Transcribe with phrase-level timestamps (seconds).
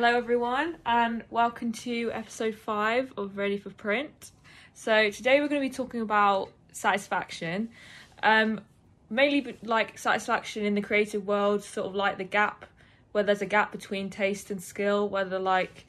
[0.00, 4.30] Hello, everyone, and welcome to episode five of Ready for Print.
[4.72, 7.70] So, today we're going to be talking about satisfaction,
[8.22, 8.60] um,
[9.10, 12.64] mainly like satisfaction in the creative world, sort of like the gap
[13.10, 15.84] where there's a gap between taste and skill, whether like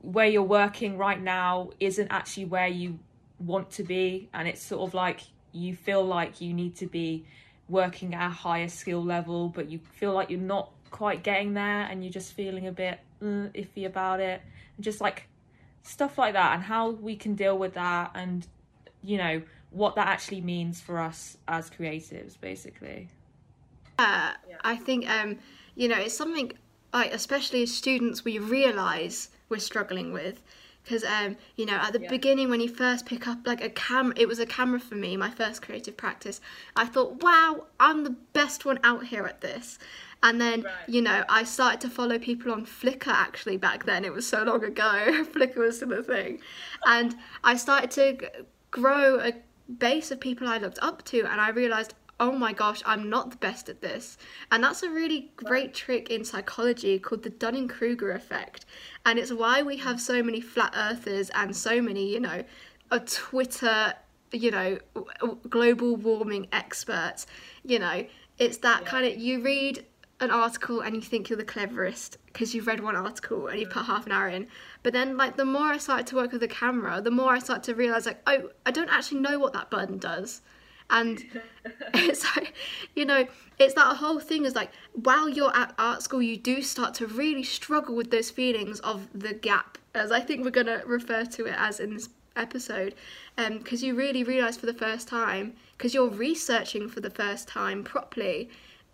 [0.00, 2.98] where you're working right now isn't actually where you
[3.38, 5.20] want to be, and it's sort of like
[5.52, 7.24] you feel like you need to be
[7.68, 11.82] working at a higher skill level, but you feel like you're not quite getting there
[11.82, 14.42] and you're just feeling a bit uh, iffy about it.
[14.80, 15.28] Just like
[15.82, 18.46] stuff like that, and how we can deal with that, and
[19.02, 23.08] you know, what that actually means for us as creatives, basically.
[24.48, 25.38] Yeah, I think um,
[25.74, 26.52] you know it's something
[26.92, 30.42] like especially as students we realise we're struggling with
[30.84, 32.08] because um, you know at the yeah.
[32.08, 35.16] beginning when you first pick up like a camera it was a camera for me
[35.16, 36.40] my first creative practice
[36.76, 39.78] i thought wow i'm the best one out here at this
[40.22, 40.72] and then right.
[40.88, 44.42] you know i started to follow people on flickr actually back then it was so
[44.42, 46.40] long ago flickr was still a thing
[46.86, 48.30] and i started to
[48.70, 49.32] grow a
[49.78, 53.30] base of people i looked up to and i realized oh my gosh, I'm not
[53.30, 54.18] the best at this.
[54.50, 58.66] And that's a really great trick in psychology called the Dunning Kruger effect.
[59.06, 59.80] And it's why we mm.
[59.82, 62.44] have so many flat earthers and so many, you know,
[62.90, 63.94] a Twitter,
[64.32, 64.78] you know,
[65.48, 67.26] global warming experts.
[67.64, 68.06] You know,
[68.38, 68.88] it's that yeah.
[68.88, 69.84] kind of, you read
[70.20, 73.66] an article and you think you're the cleverest because you've read one article and you
[73.66, 74.48] put half an hour in.
[74.82, 77.38] But then, like, the more I started to work with the camera, the more I
[77.38, 80.42] started to realize, like, oh, I don't actually know what that button does
[80.90, 81.24] and
[81.94, 82.54] it's like
[82.94, 83.26] you know
[83.58, 87.06] it's that whole thing is like while you're at art school you do start to
[87.06, 91.24] really struggle with those feelings of the gap as i think we're going to refer
[91.24, 92.94] to it as in this episode
[93.36, 97.48] because um, you really realize for the first time because you're researching for the first
[97.48, 98.48] time properly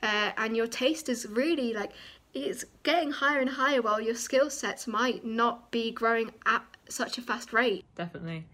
[0.05, 1.91] uh, and your taste is really like
[2.33, 7.19] it's getting higher and higher while your skill sets might not be growing at such
[7.19, 8.45] a fast rate definitely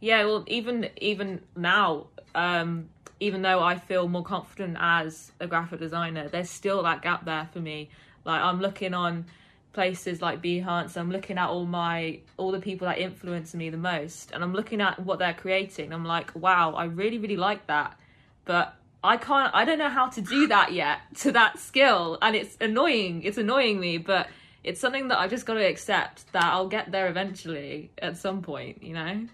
[0.00, 2.88] yeah well even even now um,
[3.20, 7.48] even though I feel more confident as a graphic designer, there's still that gap there
[7.52, 7.88] for me.
[8.24, 9.26] Like I'm looking on
[9.72, 13.76] places like Behance, I'm looking at all my all the people that influence me the
[13.76, 15.92] most, and I'm looking at what they're creating.
[15.92, 17.96] I'm like, wow, I really really like that,
[18.44, 19.54] but I can't.
[19.54, 23.22] I don't know how to do that yet to that skill, and it's annoying.
[23.22, 24.28] It's annoying me, but
[24.64, 28.40] it's something that I've just got to accept that I'll get there eventually at some
[28.40, 28.82] point.
[28.82, 29.26] You know.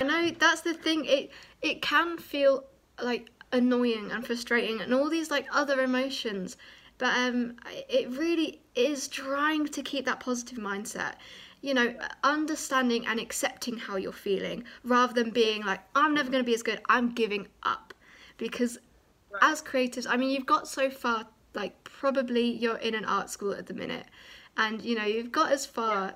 [0.00, 1.04] I know that's the thing.
[1.04, 1.30] It
[1.60, 2.64] it can feel
[3.02, 6.56] like annoying and frustrating and all these like other emotions,
[6.96, 7.56] but um,
[7.90, 11.14] it really is trying to keep that positive mindset.
[11.60, 16.42] You know, understanding and accepting how you're feeling rather than being like, I'm never going
[16.42, 16.80] to be as good.
[16.88, 17.92] I'm giving up
[18.38, 18.78] because
[19.32, 19.42] right.
[19.42, 21.26] as creatives, I mean, you've got so far.
[21.54, 24.06] Like probably you're in an art school at the minute,
[24.56, 26.12] and you know you've got as far yeah.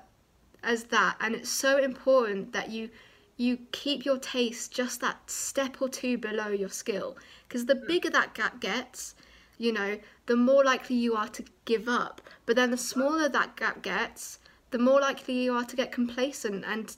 [0.63, 2.89] as that, and it's so important that you
[3.35, 7.17] you keep your taste just that step or two below your skill.
[7.47, 7.87] Because the mm.
[7.87, 9.15] bigger that gap gets,
[9.57, 9.97] you know,
[10.27, 12.21] the more likely you are to give up.
[12.45, 14.39] But then the smaller that gap gets,
[14.71, 16.95] the more likely you are to get complacent and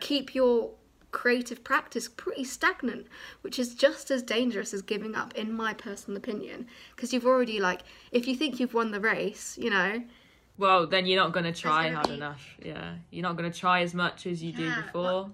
[0.00, 0.70] keep your
[1.10, 3.06] creative practice pretty stagnant,
[3.42, 6.66] which is just as dangerous as giving up, in my personal opinion.
[6.94, 7.80] Because you've already, like,
[8.12, 10.02] if you think you've won the race, you know.
[10.58, 12.14] Well, then you're not going to try hard be...
[12.14, 12.44] enough.
[12.62, 12.94] Yeah.
[13.10, 15.30] You're not going to try as much as you yeah, do before.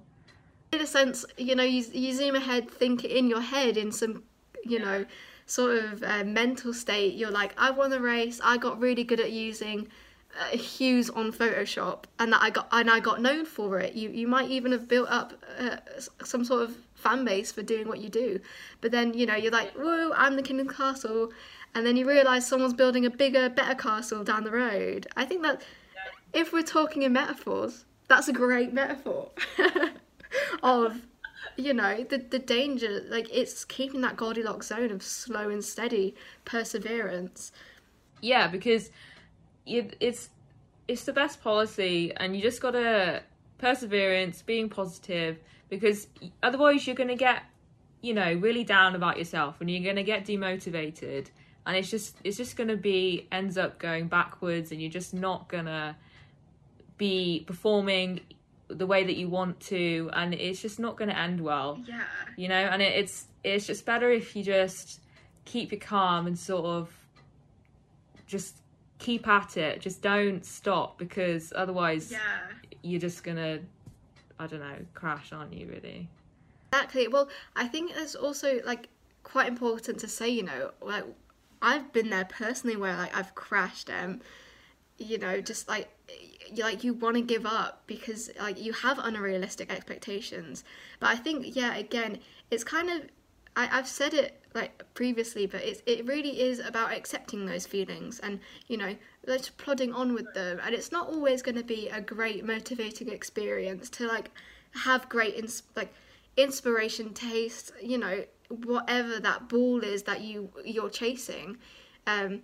[0.72, 4.22] In a sense, you know, you, you zoom ahead, think in your head in some,
[4.64, 4.84] you yeah.
[4.84, 5.06] know,
[5.46, 7.14] sort of uh, mental state.
[7.14, 8.40] You're like, I won the race.
[8.42, 9.88] I got really good at using
[10.40, 13.94] uh, hues on Photoshop, and that I got and I got known for it.
[13.94, 15.76] You you might even have built up uh,
[16.24, 18.40] some sort of fan base for doing what you do.
[18.80, 21.30] But then you know you're like, whoa, I'm the king of the castle,
[21.74, 25.06] and then you realise someone's building a bigger, better castle down the road.
[25.16, 25.62] I think that
[26.32, 29.30] if we're talking in metaphors, that's a great metaphor.
[30.62, 31.02] of
[31.56, 36.14] you know the the danger like it's keeping that goldilocks zone of slow and steady
[36.44, 37.52] perseverance
[38.20, 38.90] yeah because
[39.66, 40.30] it's
[40.86, 43.22] it's the best policy and you just gotta
[43.58, 45.38] perseverance being positive
[45.70, 46.06] because
[46.42, 47.42] otherwise you're gonna get
[48.02, 51.28] you know really down about yourself and you're gonna get demotivated
[51.66, 55.48] and it's just it's just gonna be ends up going backwards and you're just not
[55.48, 55.96] gonna
[56.98, 58.20] be performing
[58.68, 61.78] the way that you want to and it's just not going to end well.
[61.86, 62.02] Yeah.
[62.36, 65.00] You know and it, it's it's just better if you just
[65.44, 66.90] keep your calm and sort of
[68.26, 68.56] just
[69.04, 72.18] keep at it just don't stop because otherwise yeah.
[72.82, 73.58] you're just gonna
[74.38, 76.08] i don't know crash aren't you really?
[76.72, 77.08] Exactly.
[77.08, 78.88] Well i think it's also like
[79.22, 81.04] quite important to say you know like
[81.60, 84.20] i've been there personally where like i've crashed um
[84.96, 85.88] you know just like
[86.50, 90.64] you like you want to give up because like you have unrealistic expectations.
[90.98, 93.02] But i think yeah again it's kind of
[93.54, 98.20] I, i've said it like previously but it's it really is about accepting those feelings
[98.20, 98.94] and you know
[99.26, 100.60] just plodding on with them.
[100.64, 104.30] And it's not always going to be a great motivating experience to like
[104.72, 105.92] have great ins- like
[106.36, 111.56] inspiration taste you know whatever that ball is that you you're chasing.
[112.06, 112.42] Um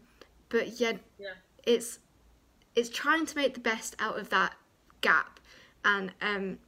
[0.48, 1.34] but yet yeah.
[1.64, 1.98] it's
[2.74, 4.54] it's trying to make the best out of that
[5.00, 5.38] gap.
[5.84, 6.58] And um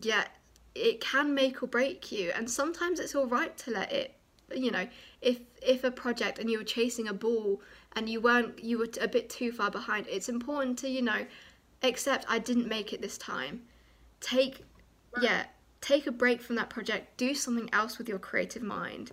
[0.00, 0.24] yeah
[0.74, 2.30] it can make or break you.
[2.34, 4.14] And sometimes it's all right to let it
[4.54, 4.86] you know
[5.20, 7.60] if if a project and you were chasing a ball
[7.94, 11.26] and you weren't you were a bit too far behind it's important to you know
[11.82, 13.62] accept i didn't make it this time.
[14.20, 14.64] Take
[15.14, 15.24] right.
[15.24, 15.44] yeah
[15.80, 19.12] take a break from that project do something else with your creative mind.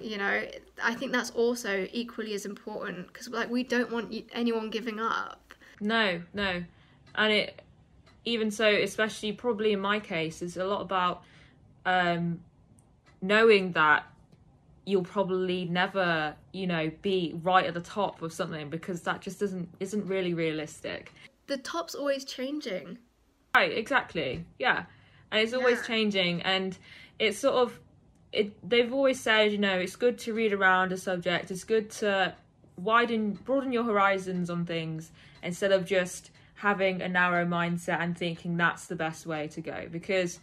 [0.00, 0.44] You know
[0.82, 5.54] i think that's also equally as important because like we don't want anyone giving up.
[5.80, 6.64] No no.
[7.16, 7.62] And it
[8.24, 11.22] even so especially probably in my case is a lot about
[11.84, 12.40] um
[13.20, 14.06] knowing that
[14.86, 19.40] you'll probably never you know be right at the top of something because that just
[19.40, 21.12] doesn't isn't really realistic.
[21.46, 22.98] The top's always changing.
[23.54, 24.44] Right exactly.
[24.58, 24.84] Yeah.
[25.30, 25.86] And it's always yeah.
[25.86, 26.76] changing and
[27.18, 27.80] it's sort of
[28.32, 31.50] it they've always said you know it's good to read around a subject.
[31.50, 32.34] It's good to
[32.76, 35.12] widen broaden your horizons on things
[35.42, 39.86] instead of just having a narrow mindset and thinking that's the best way to go.
[39.90, 40.38] Because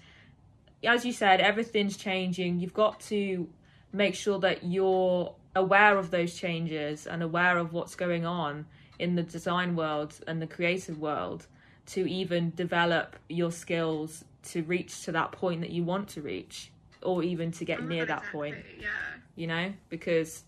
[0.83, 2.59] as you said everything's changing.
[2.59, 3.47] You've got to
[3.93, 8.65] make sure that you're aware of those changes and aware of what's going on
[8.99, 11.47] in the design world and the creative world
[11.87, 16.71] to even develop your skills to reach to that point that you want to reach
[17.01, 18.87] or even to get near that point yeah.
[19.35, 19.73] you know?
[19.89, 20.43] Because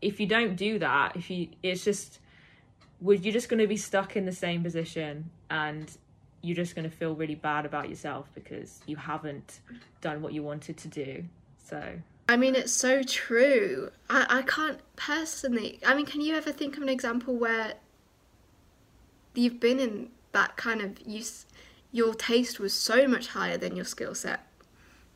[0.00, 2.20] if you don't do that if you it's just
[3.00, 5.96] would you're just going to be stuck in the same position and
[6.42, 9.60] you're just going to feel really bad about yourself because you haven't
[10.00, 11.24] done what you wanted to do
[11.64, 11.82] so
[12.30, 13.90] I mean, it's so true.
[14.08, 15.80] I, I can't personally.
[15.84, 17.74] I mean, can you ever think of an example where
[19.34, 21.46] you've been in that kind of use?
[21.90, 24.46] Your taste was so much higher than your skill set.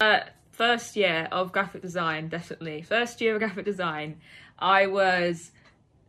[0.00, 0.20] Uh,
[0.50, 2.82] first year of graphic design, definitely.
[2.82, 4.16] First year of graphic design,
[4.58, 5.52] I was,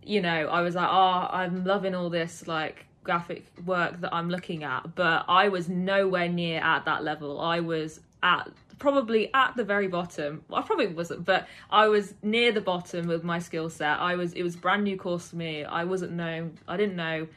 [0.05, 4.29] you know, I was like, oh, I'm loving all this like graphic work that I'm
[4.29, 7.41] looking at, but I was nowhere near at that level.
[7.41, 10.43] I was at probably at the very bottom.
[10.47, 13.99] Well, I probably wasn't, but I was near the bottom with my skill set.
[13.99, 15.63] I was it was brand new course for me.
[15.63, 17.27] I wasn't know I didn't know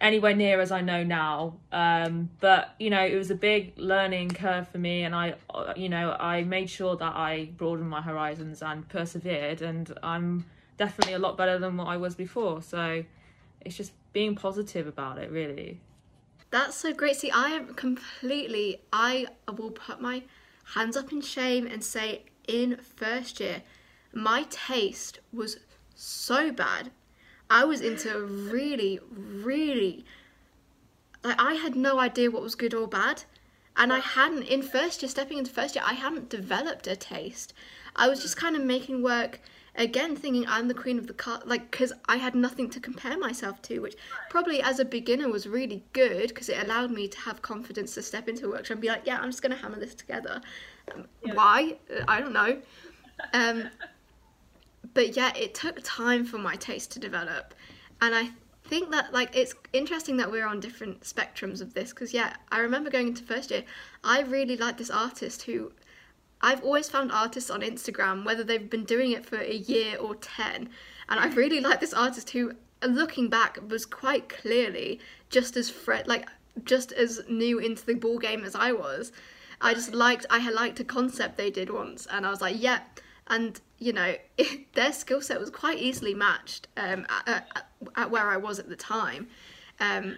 [0.00, 1.56] anywhere near as I know now.
[1.72, 5.34] Um, but you know, it was a big learning curve for me, and I,
[5.76, 10.44] you know, I made sure that I broadened my horizons and persevered, and I'm
[10.78, 12.62] definitely a lot better than what I was before.
[12.62, 13.04] So
[13.60, 15.80] it's just being positive about it, really.
[16.50, 17.16] That's so great.
[17.16, 18.80] See, I am completely.
[18.92, 20.22] I will put my
[20.74, 23.62] hands up in shame and say in first year,
[24.14, 25.58] my taste was
[25.94, 26.90] so bad.
[27.50, 30.04] I was into really, really
[31.24, 33.24] like I had no idea what was good or bad.
[33.76, 37.52] And I hadn't in first year, stepping into first year, I hadn't developed a taste.
[37.94, 39.40] I was just kind of making work
[39.74, 43.18] again thinking I'm the queen of the car like because I had nothing to compare
[43.18, 43.96] myself to which
[44.30, 48.02] probably as a beginner was really good because it allowed me to have confidence to
[48.02, 50.40] step into a workshop and be like yeah I'm just gonna hammer this together.
[50.94, 51.34] Um, yeah.
[51.34, 51.76] why?
[52.06, 52.58] I don't know.
[53.32, 53.70] Um,
[54.94, 57.54] but yeah it took time for my taste to develop.
[58.00, 58.30] And I
[58.68, 62.60] think that like it's interesting that we're on different spectrums of this because yeah I
[62.60, 63.64] remember going into first year
[64.04, 65.72] I really liked this artist who
[66.40, 70.14] I've always found artists on Instagram, whether they've been doing it for a year or
[70.14, 70.68] 10,
[71.08, 72.52] and I really like this artist who,
[72.86, 76.28] looking back, was quite clearly just as fre- like
[76.64, 79.12] just as new into the ball game as I was.
[79.60, 82.60] I just liked I had liked a concept they did once, and I was like,
[82.60, 82.80] yeah.
[83.26, 88.10] And you know, it, their skill set was quite easily matched um, at, at, at,
[88.10, 89.28] where I was at the time.
[89.80, 90.16] Um,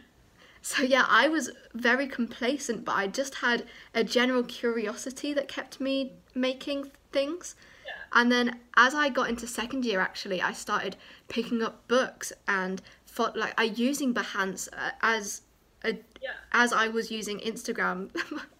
[0.62, 3.64] so yeah, I was very complacent, but I just had
[3.94, 7.54] a general curiosity that kept me making things.
[7.86, 7.92] Yeah.
[8.20, 10.96] And then as I got into second year, actually, I started
[11.28, 15.42] picking up books and fought, like I using Behance uh, as
[15.84, 16.32] a, yeah.
[16.52, 18.10] as I was using Instagram.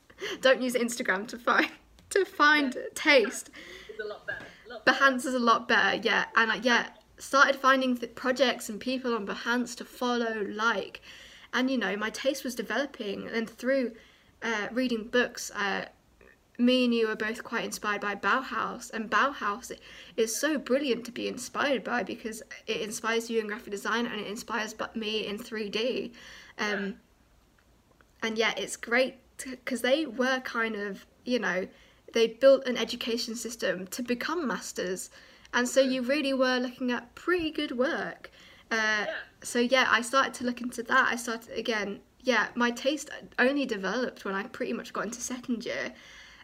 [0.41, 1.71] Don't use Instagram to find
[2.11, 2.83] to find yeah.
[2.95, 3.51] taste.
[3.89, 4.45] It's a lot better.
[4.67, 6.25] A lot Behance is a lot better, yeah.
[6.35, 6.89] And I, yeah,
[7.19, 11.01] started finding th- projects and people on Behance to follow, like
[11.53, 13.93] and you know my taste was developing and through
[14.43, 15.85] uh, reading books uh,
[16.61, 19.73] me and you are both quite inspired by Bauhaus, and Bauhaus
[20.17, 24.21] is so brilliant to be inspired by because it inspires you in graphic design and
[24.21, 26.13] it inspires me in 3D.
[26.59, 26.97] Um,
[28.23, 31.67] and yeah, it's great because they were kind of, you know,
[32.13, 35.11] they built an education system to become masters.
[35.55, 38.31] And so you really were looking at pretty good work.
[38.71, 39.07] Uh, yeah.
[39.43, 41.09] So yeah, I started to look into that.
[41.11, 42.01] I started again.
[42.23, 43.09] Yeah, my taste
[43.39, 45.93] only developed when I pretty much got into second year.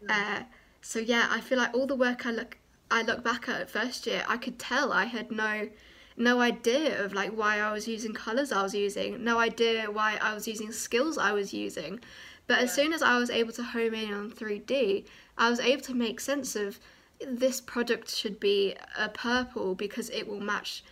[0.09, 0.41] Uh,
[0.81, 2.59] so yeah, I feel like all the work I look
[2.91, 5.69] I look back at first year, I could tell I had no
[6.17, 10.19] no idea of like why I was using colors I was using, no idea why
[10.23, 12.01] I was using skills I was using.
[12.47, 15.05] But as soon as I was able to home in on 3D,
[15.37, 16.79] I was able to make sense of
[17.21, 20.85] this product should be a purple because it will match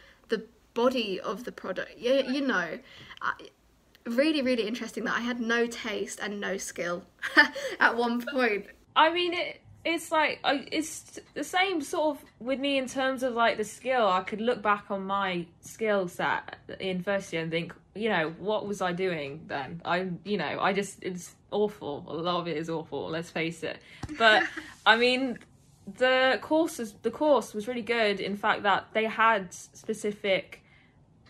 [0.75, 1.99] body of the product.
[1.99, 2.79] You, you know,
[3.23, 3.33] I,
[4.07, 7.05] really, really interesting that I had no taste and no skill
[7.81, 8.67] at one point.
[8.97, 13.35] I mean, it it's like it's the same sort of with me in terms of
[13.35, 14.07] like the skill.
[14.07, 18.35] I could look back on my skill set in first year and think, you know,
[18.39, 19.83] what was I doing then?
[19.85, 22.05] I, you know, I just it's awful.
[22.09, 23.09] A lot of it is awful.
[23.11, 23.79] Let's face it.
[24.19, 24.45] But
[24.87, 25.39] I mean,
[25.99, 28.21] the course the course was really good.
[28.21, 30.63] In fact, that they had specific.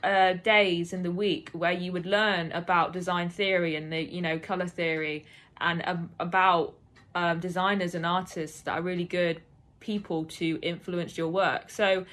[0.05, 4.21] Uh, days in the week where you would learn about design theory and the you
[4.21, 5.25] know color theory
[5.63, 6.75] and um, about
[7.15, 9.41] um, designers and artists that are really good
[9.81, 11.71] people to influence your work.
[11.71, 12.05] So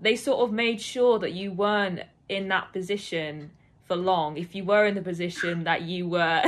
[0.00, 3.50] they sort of made sure that you weren't in that position
[3.86, 4.36] for long.
[4.36, 6.42] If you were in the position that you were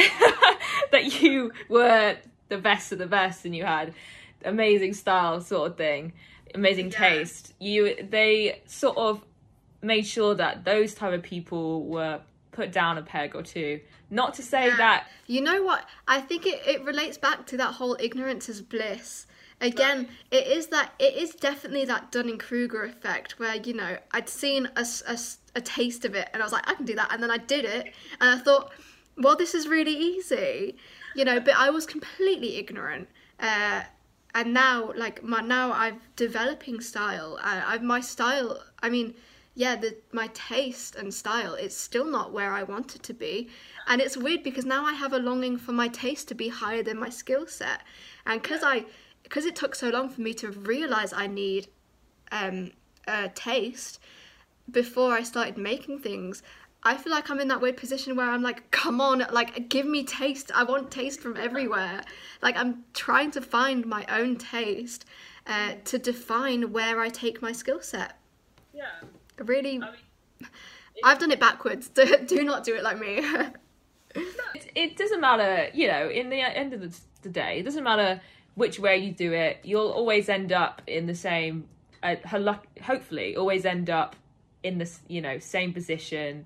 [0.92, 2.16] that you were
[2.49, 3.95] the best of the best and you had
[4.45, 6.12] amazing style sort of thing,
[6.54, 6.99] amazing yeah.
[6.99, 9.23] taste, you they sort of
[9.82, 12.20] made sure that those type of people were
[12.52, 14.76] put down a peg or two not to say yeah.
[14.76, 15.06] that.
[15.26, 15.84] You know what?
[16.08, 19.26] I think it, it relates back to that whole ignorance is bliss.
[19.62, 24.28] Again, it is that it is definitely that Dunning Kruger effect where you know I'd
[24.28, 25.18] seen a, a,
[25.54, 27.37] a taste of it and I was like I can do that and then I
[27.37, 28.72] did it and I thought
[29.18, 30.76] well this is really easy
[31.14, 33.08] you know but I was completely ignorant
[33.38, 33.82] uh,
[34.34, 39.12] and now like my now I'm developing style uh, I've my style I mean
[39.60, 43.34] yeah the my taste and style it's still not where I want it to be
[43.90, 46.80] and it's weird because now I have a longing for my taste to be higher
[46.80, 47.80] than my skill set.
[48.24, 48.84] And because I,
[49.24, 51.66] because it took so long for me to realize I need
[52.30, 52.70] um,
[53.08, 53.98] a taste
[54.70, 56.44] before I started making things,
[56.84, 59.86] I feel like I'm in that weird position where I'm like, come on, like, give
[59.86, 60.52] me taste.
[60.54, 62.02] I want taste from everywhere.
[62.42, 65.04] Like, I'm trying to find my own taste
[65.48, 68.18] uh, to define where I take my skill set.
[68.72, 69.00] Yeah.
[69.40, 70.50] Really, I mean,
[71.04, 71.88] I've done it backwards.
[71.88, 73.18] Do, not do it like me.
[74.14, 77.85] it, it, doesn't matter, you know, in the end of the, the, day, it doesn't
[77.85, 78.20] matter
[78.54, 81.66] which way you do it, you'll always end up in the same,
[82.02, 82.16] uh,
[82.82, 84.16] hopefully, always end up
[84.62, 86.44] in the, you know, same position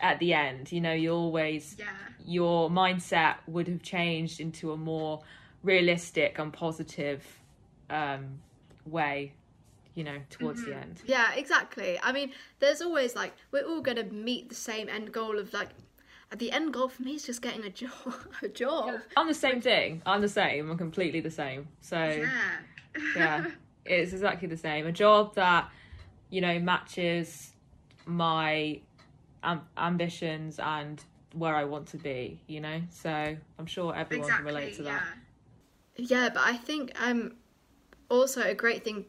[0.00, 0.70] at the end.
[0.70, 1.86] You know, you always, yeah.
[2.24, 5.22] your mindset would have changed into a more
[5.62, 7.24] realistic and positive
[7.90, 8.38] um,
[8.84, 9.32] way
[9.96, 10.70] you know towards mm-hmm.
[10.70, 14.54] the end yeah exactly i mean there's always like we're all going to meet the
[14.54, 15.70] same end goal of like
[16.34, 17.90] the end goal for me is just getting a job.
[18.42, 18.88] a job.
[18.88, 18.98] Yeah.
[19.16, 20.02] I'm the same thing.
[20.04, 20.70] I'm the same.
[20.70, 21.68] I'm completely the same.
[21.80, 22.30] So yeah,
[23.14, 23.46] yeah,
[23.84, 24.86] it's exactly the same.
[24.86, 25.70] A job that
[26.30, 27.52] you know matches
[28.06, 28.80] my
[29.42, 32.40] am- ambitions and where I want to be.
[32.46, 35.02] You know, so I'm sure everyone exactly, can relate to that.
[35.96, 36.22] Yeah.
[36.22, 37.36] yeah, but I think um
[38.08, 39.06] also a great thing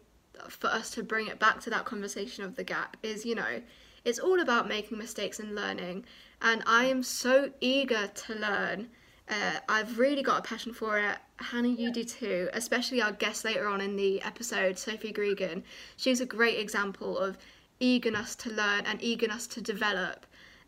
[0.50, 3.62] for us to bring it back to that conversation of the gap is you know
[4.06, 6.06] it's all about making mistakes and learning
[6.41, 8.89] and I am so eager to learn.
[9.29, 11.17] Uh, I've really got a passion for it.
[11.38, 15.63] Hannah, you do too, especially our guest later on in the episode, Sophie Gregan.
[15.98, 17.38] She's a great example of
[17.79, 20.25] eagerness to learn and eagerness to develop.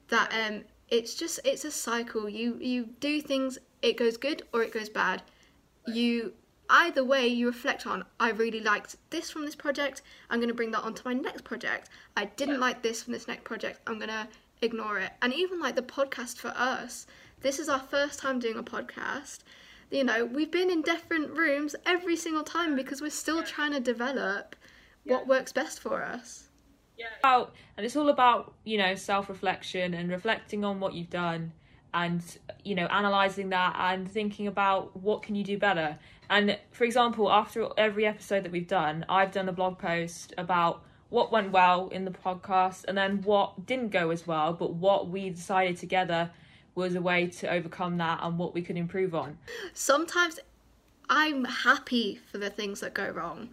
[0.10, 2.28] That um, it's just it's a cycle.
[2.28, 5.22] You you do things, it goes good or it goes bad.
[5.88, 6.34] You
[6.70, 10.54] either way you reflect on i really liked this from this project i'm going to
[10.54, 13.98] bring that onto my next project i didn't like this from this next project i'm
[13.98, 14.28] going to
[14.62, 15.12] ignore it.
[15.22, 17.08] And even like the podcast for us,
[17.42, 19.40] this is our first time doing a podcast.
[19.92, 23.80] You know, we've been in different rooms every single time because we're still trying to
[23.80, 24.56] develop
[25.04, 25.14] yeah.
[25.14, 26.50] what works best for us.
[26.98, 27.08] Yeah.
[27.20, 31.54] About, and it's all about, you know, self reflection and reflecting on what you've done
[31.94, 32.22] and,
[32.64, 35.98] you know, analysing that and thinking about what can you do better.
[36.30, 40.84] And for example, after every episode that we've done, I've done a blog post about
[41.10, 45.10] what went well in the podcast and then what didn't go as well, but what
[45.10, 46.30] we decided together
[46.76, 49.38] was a way to overcome that and what we could improve on.
[49.74, 50.40] Sometimes
[51.10, 53.50] I'm happy for the things that go wrong.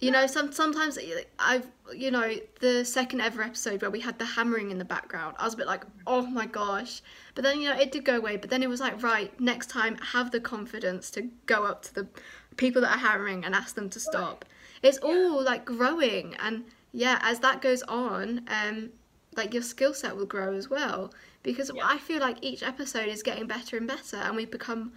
[0.00, 0.98] You know, some sometimes
[1.38, 5.36] I've you know the second ever episode where we had the hammering in the background.
[5.38, 7.02] I was a bit like, oh my gosh,
[7.34, 8.36] but then you know it did go away.
[8.36, 11.94] But then it was like, right, next time have the confidence to go up to
[11.94, 12.08] the
[12.56, 14.44] people that are hammering and ask them to stop.
[14.82, 18.90] It's all like growing, and yeah, as that goes on, um,
[19.36, 21.82] like your skill set will grow as well because yeah.
[21.84, 24.92] I feel like each episode is getting better and better, and we've become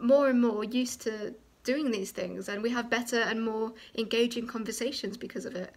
[0.00, 4.46] more and more used to doing these things, and we have better and more engaging
[4.46, 5.74] conversations because of it.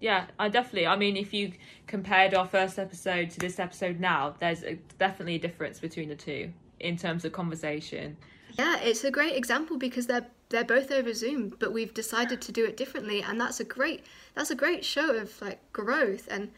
[0.00, 0.86] Yeah, I definitely.
[0.86, 1.52] I mean, if you
[1.86, 6.16] compared our first episode to this episode now, there's a, definitely a difference between the
[6.16, 8.16] two in terms of conversation.
[8.58, 12.52] Yeah, it's a great example because they're they're both over Zoom, but we've decided to
[12.52, 16.50] do it differently, and that's a great that's a great show of like growth and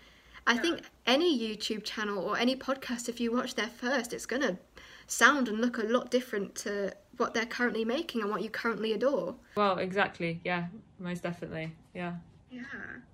[0.47, 4.43] I think any YouTube channel or any podcast, if you watch their first, it's going
[4.43, 4.59] to
[5.07, 8.93] sound and look a lot different to what they're currently making and what you currently
[8.93, 9.37] adore.
[9.55, 10.41] Well, exactly.
[10.45, 10.67] Yeah,
[10.99, 11.73] most definitely.
[11.95, 12.15] Yeah.
[12.51, 12.63] Yeah.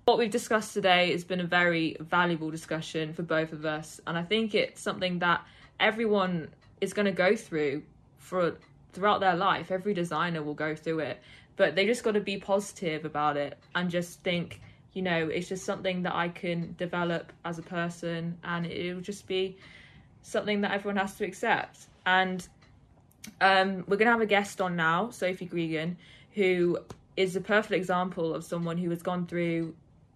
[0.05, 4.17] What we've discussed today has been a very valuable discussion for both of us, and
[4.17, 5.45] I think it's something that
[5.79, 6.49] everyone
[6.81, 7.83] is going to go through
[8.17, 8.57] for
[8.93, 9.69] throughout their life.
[9.69, 11.21] Every designer will go through it,
[11.55, 14.59] but they just got to be positive about it and just think
[14.93, 19.27] you know it's just something that i can develop as a person and it'll just
[19.27, 19.55] be
[20.23, 22.47] something that everyone has to accept and
[23.41, 25.95] um, we're going to have a guest on now sophie gregan
[26.33, 26.77] who
[27.17, 29.73] is a perfect example of someone who has gone through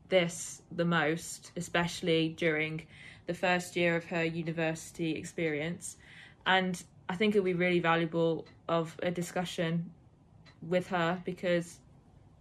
[0.10, 2.86] this the most especially during
[3.26, 5.98] the first year of her university experience
[6.46, 9.90] and i think it'll be really valuable of a discussion
[10.62, 11.80] with her because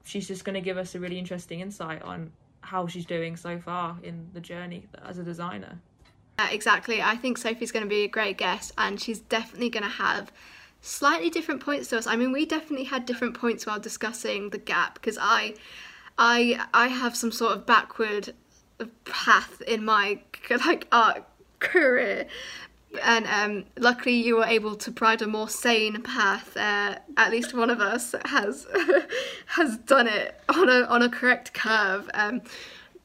[0.05, 3.59] she's just going to give us a really interesting insight on how she's doing so
[3.59, 5.81] far in the journey as a designer.
[6.39, 7.03] Yeah, exactly.
[7.03, 10.33] I think Sophie's going to be a great guest, and she's definitely going to have
[10.81, 12.07] slightly different points to us.
[12.07, 15.55] I mean, we definitely had different points while discussing the gap because I,
[16.19, 18.35] I, I have some sort of backward
[19.05, 20.21] path in my
[20.67, 21.25] like art
[21.61, 22.27] career
[23.03, 26.57] and um, luckily you were able to provide a more sane path.
[26.57, 28.67] Uh, at least one of us has
[29.47, 32.11] has done it on a on a correct curve.
[32.15, 32.43] Um,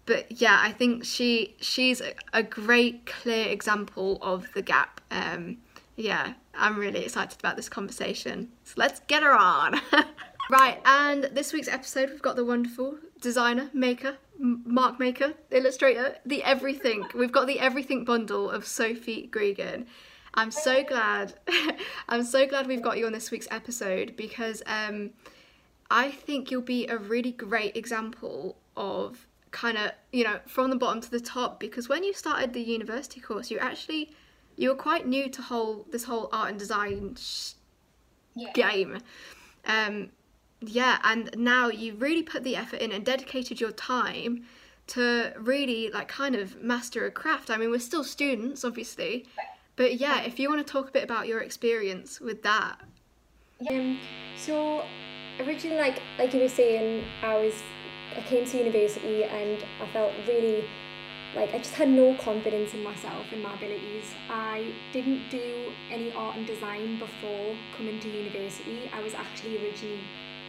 [0.08, 2.02] but yeah, I think she she's
[2.34, 5.02] a, great clear example of the gap.
[5.12, 5.58] Um,
[5.98, 8.50] yeah, I'm really excited about this conversation.
[8.64, 9.80] So let's get her on.
[10.50, 16.42] right, and this week's episode we've got the wonderful designer, maker, mark maker, illustrator, the
[16.42, 17.06] everything.
[17.14, 19.86] We've got the everything bundle of Sophie Gregan.
[20.34, 21.34] I'm so glad.
[22.10, 25.10] I'm so glad we've got you on this week's episode because um,
[25.92, 29.27] I think you'll be a really great example of
[29.58, 32.62] kind of you know from the bottom to the top because when you started the
[32.62, 34.12] university course you actually
[34.56, 37.54] you were quite new to whole this whole art and design sh-
[38.36, 38.52] yeah.
[38.54, 39.00] game.
[39.66, 40.10] Um,
[40.62, 44.46] yeah and now you really put the effort in and dedicated your time
[44.88, 47.50] to really like kind of master a craft.
[47.50, 49.26] I mean we're still students obviously
[49.76, 52.78] but yeah if you want to talk a bit about your experience with that.
[53.68, 53.98] Um
[54.38, 54.84] so
[55.40, 57.54] originally like like you were saying i was
[58.16, 60.64] i came to university and i felt really
[61.36, 64.14] like I just had no confidence in myself and my abilities.
[64.30, 68.90] I didn't do any art and design before coming to university.
[68.94, 70.00] I was actually originally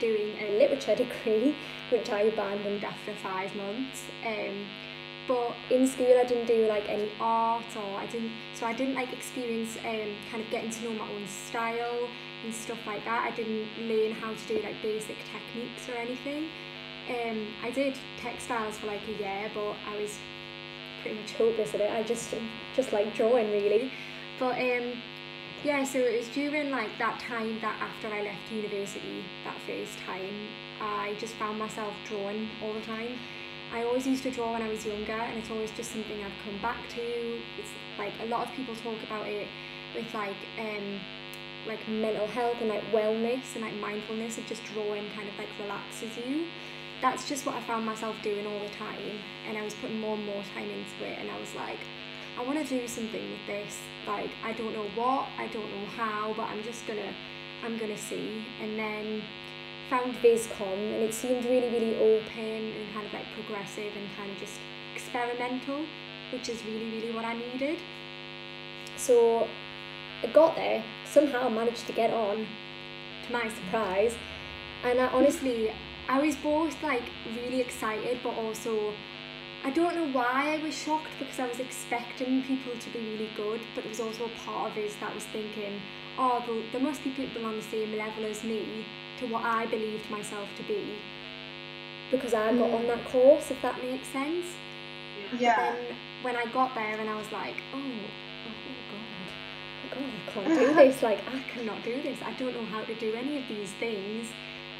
[0.00, 1.54] doing a literature degree,
[1.90, 4.04] which I abandoned after five months.
[4.24, 4.64] Um,
[5.26, 8.94] but in school I didn't do like any art or I didn't so I didn't
[8.94, 12.08] like experience um, kind of getting to know my own style
[12.44, 13.30] and stuff like that.
[13.30, 16.48] I didn't learn how to do like basic techniques or anything.
[17.08, 20.18] Um, I did textiles for like a year but I was
[21.02, 21.90] pretty much hopeless at it.
[21.90, 22.34] I just
[22.76, 23.90] just like drawing really.
[24.38, 24.92] But um,
[25.64, 29.98] yeah, so it was during like that time that after I left university, that first
[30.06, 30.48] time,
[30.80, 33.18] I just found myself drawing all the time.
[33.72, 36.32] I always used to draw when I was younger, and it's always just something I've
[36.44, 37.02] come back to.
[37.58, 39.48] It's like a lot of people talk about it
[39.94, 41.00] with like um,
[41.66, 45.48] like mental health and like wellness and like mindfulness of just drawing kind of like
[45.60, 46.46] relaxes you.
[47.00, 50.16] That's just what I found myself doing all the time, and I was putting more
[50.16, 51.78] and more time into it, and I was like,
[52.36, 53.78] I want to do something with this.
[54.06, 57.12] Like, I don't know what, I don't know how, but I'm just gonna,
[57.64, 58.42] I'm gonna see.
[58.60, 59.22] And then
[59.90, 64.30] found VisCom, and it seemed really, really open and kind of like progressive and kind
[64.30, 64.58] of just
[64.94, 65.84] experimental,
[66.32, 67.78] which is really, really what I needed.
[68.96, 69.46] So
[70.24, 72.44] I got there, somehow managed to get on,
[73.26, 74.14] to my surprise.
[74.84, 75.72] And I honestly,
[76.08, 77.02] I was both like
[77.36, 78.92] really excited, but also
[79.64, 83.30] I don't know why I was shocked because I was expecting people to be really
[83.36, 85.80] good, but there was also a part of us that was thinking,
[86.16, 88.86] oh, well, there must be people on the same level as me
[89.18, 90.84] to what I believed myself to be.
[92.10, 92.86] because I got on mm.
[92.86, 94.46] that course, if that makes sense.
[95.38, 95.56] Yeah.
[95.56, 98.52] But then when I got there and I was like, oh, oh
[99.90, 101.02] god, oh god, I can't do this.
[101.02, 102.18] Like I cannot do this.
[102.24, 104.28] I don't know how to do any of these things.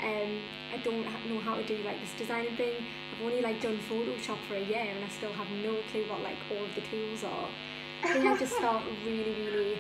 [0.03, 0.41] Um,
[0.73, 2.75] I don't know how to do like this designing thing.
[3.13, 6.23] I've only like done Photoshop for a year and I still have no clue what
[6.23, 7.49] like all of the tools are.
[8.05, 9.79] I think I just felt really, really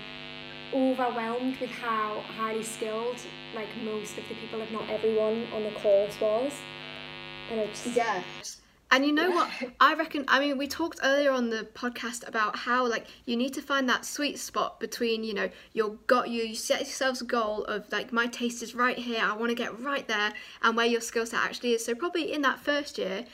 [0.74, 3.16] overwhelmed with how highly skilled
[3.54, 6.52] like most of the people, if not everyone, on the course was.
[7.50, 8.22] And I just Yeah.
[8.90, 9.50] And you know what?
[9.80, 10.24] I reckon.
[10.28, 13.88] I mean, we talked earlier on the podcast about how like you need to find
[13.88, 17.90] that sweet spot between you know your got you, you set yourselves a goal of
[17.92, 19.22] like my taste is right here.
[19.22, 21.84] I want to get right there, and where your skill set actually is.
[21.84, 23.26] So probably in that first year,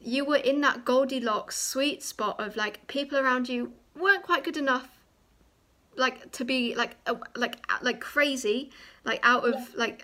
[0.00, 4.56] you were in that Goldilocks sweet spot of like people around you weren't quite good
[4.56, 4.88] enough
[5.96, 6.96] like to be like
[7.36, 8.70] like like crazy
[9.04, 10.02] like out of like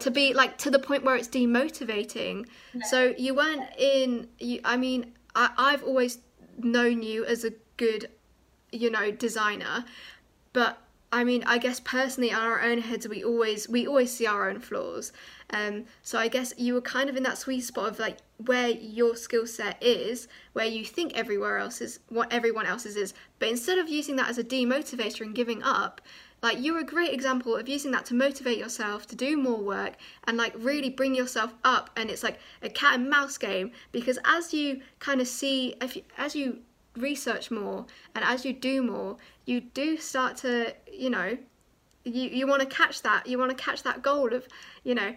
[0.00, 2.46] to be like to the point where it's demotivating.
[2.88, 6.18] So you weren't in you i mean I, i've always
[6.58, 8.08] known you as a good
[8.72, 9.84] you know designer.
[10.52, 10.78] But
[11.12, 14.48] i mean i guess personally in our own heads we always we always see our
[14.48, 15.12] own flaws.
[15.50, 18.68] Um so i guess you were kind of in that sweet spot of like where
[18.68, 23.12] your skill set is where you think everywhere else is what everyone else's is.
[23.38, 26.00] But instead of using that as a demotivator and giving up
[26.42, 29.94] like you're a great example of using that to motivate yourself to do more work
[30.24, 34.18] and like really bring yourself up and it's like a cat and mouse game because
[34.24, 36.58] as you kind of see if you, as you
[36.96, 41.36] research more and as you do more you do start to you know
[42.04, 44.46] you you want to catch that you want to catch that goal of
[44.82, 45.14] you know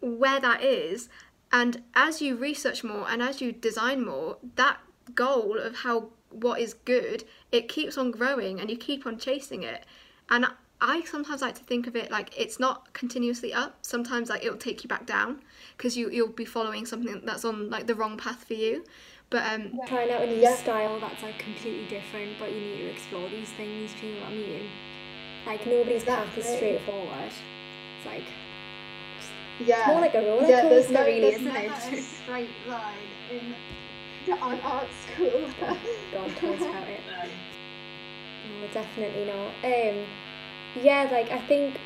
[0.00, 1.08] where that is.
[1.50, 4.78] And as you research more and as you design more that
[5.14, 9.62] goal of how what is good it keeps on growing and you keep on chasing
[9.62, 9.86] it
[10.30, 10.46] and
[10.80, 14.56] i sometimes like to think of it like it's not continuously up sometimes like it'll
[14.58, 15.40] take you back down
[15.76, 18.84] because you you'll be following something that's on like the wrong path for you
[19.30, 20.54] but um trying out a new Yeah.
[20.56, 23.92] style that's like completely different, but you need to explore these things.
[24.00, 24.66] Do you know what I mean?
[25.46, 27.30] Like nobody's path is straightforward.
[27.30, 28.24] It's like
[29.66, 29.80] Yeah.
[29.80, 31.70] it's more like a roller yeah, there's coaster, no, really, isn't never it?
[31.98, 32.96] a straight line
[33.30, 35.40] in on art school.
[36.12, 37.00] God, tell us about it.
[38.72, 39.52] Definitely not.
[39.64, 40.04] Um,
[40.82, 41.76] yeah, like I think,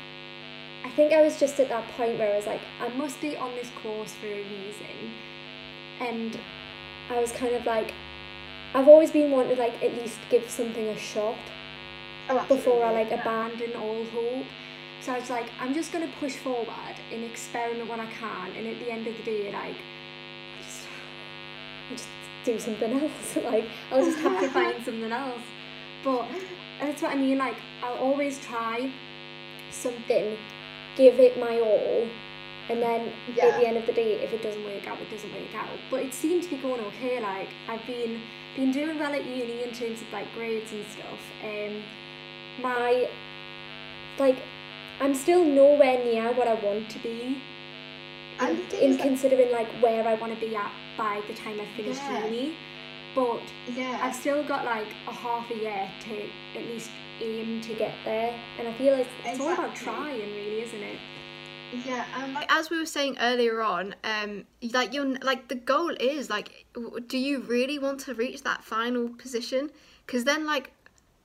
[0.83, 3.37] I think I was just at that point where I was like, I must be
[3.37, 5.11] on this course for a reason,
[5.99, 6.37] and
[7.09, 7.93] I was kind of like,
[8.73, 11.37] I've always been wanting to like at least give something a shot
[12.29, 13.69] oh, before I like absolutely.
[13.69, 14.45] abandon all hope.
[15.01, 18.67] So I was like, I'm just gonna push forward and experiment when I can, and
[18.67, 19.75] at the end of the day, like,
[20.65, 20.87] just,
[21.89, 22.07] I'll just
[22.45, 23.35] do something else.
[23.43, 25.41] like, I'll just have to find something else.
[26.03, 26.27] But
[26.79, 27.37] that's what I mean.
[27.37, 28.91] Like, I'll always try
[29.71, 30.37] something,
[30.97, 32.07] give it my all,
[32.69, 33.11] and then
[33.41, 35.67] at the end of the day, if it doesn't work out, it doesn't work out.
[35.91, 37.19] But it seemed to be going okay.
[37.21, 38.19] Like, I've been
[38.55, 41.19] been doing well at uni in terms of like grades and stuff.
[41.43, 41.81] Um,
[42.61, 43.09] my
[44.19, 44.37] like
[45.01, 47.37] I'm still nowhere near what I want to be.
[48.39, 51.65] And In, in considering like where I want to be at by the time I
[51.75, 52.25] finish Yeah.
[52.25, 52.55] uni,
[53.15, 53.41] but
[53.75, 53.99] yeah.
[54.01, 56.89] I've still got like a half a year to at least
[57.21, 60.99] aim to get there, and I feel like it's all about trying, really, isn't it?
[61.85, 65.55] yeah, and like, like as we were saying earlier on um like you're like the
[65.55, 66.65] goal is like
[67.07, 69.71] do you really want to reach that final position?
[70.05, 70.71] Because then like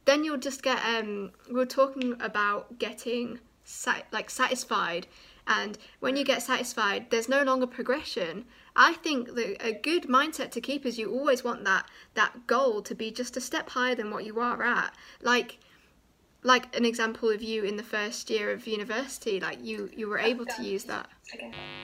[0.05, 5.07] then you'll just get um we we're talking about getting sat- like satisfied.
[5.47, 8.45] And when you get satisfied there's no longer progression
[8.79, 12.81] i think that a good mindset to keep is you always want that that goal
[12.83, 14.93] to be just a step higher than what you are at.
[15.23, 15.59] Like
[16.43, 20.19] like an example of you in the first year of university like you you were
[20.19, 21.09] able to use that.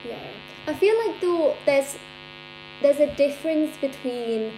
[0.05, 0.19] Yeah.
[0.67, 1.95] I feel like though there's
[2.81, 4.51] there's a difference between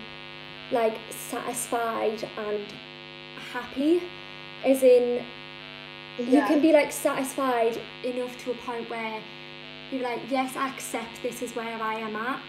[0.72, 2.66] like satisfied and
[3.52, 4.04] happy
[4.66, 5.24] as in
[6.18, 9.22] you can be like satisfied enough to a point where
[9.92, 12.40] you're like yes I accept this is where I am at.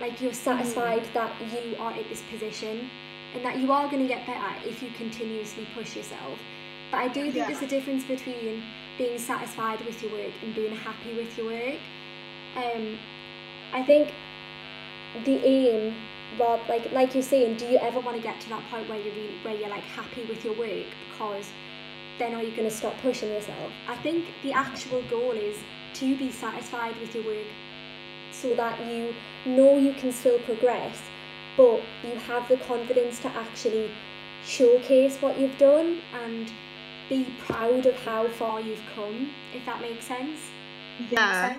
[0.00, 2.90] Like you're satisfied that you are at this position
[3.34, 6.38] and that you are going to get better if you continuously push yourself.
[6.90, 7.46] But I do think Yeah.
[7.46, 8.62] there's a difference between
[8.98, 11.78] being satisfied with your work and being happy with your work.
[12.56, 12.98] Um,
[13.72, 14.12] I think
[15.24, 15.94] the aim,
[16.38, 18.98] Rob, like like you're saying, do you ever want to get to that point where
[18.98, 20.86] you're really, where you're like happy with your work?
[21.10, 21.46] Because
[22.18, 23.72] then are you going to stop pushing yourself?
[23.88, 25.56] I think the actual goal is
[26.00, 27.46] to be satisfied with your work
[28.32, 29.14] so that you
[29.46, 30.98] know you can still progress,
[31.56, 33.90] but you have the confidence to actually
[34.44, 36.50] showcase what you've done and
[37.08, 40.40] be proud of how far you've come, if that makes sense.
[41.10, 41.56] Yeah.